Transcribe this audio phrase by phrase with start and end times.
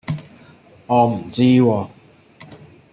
[0.87, 1.87] 我唔知喎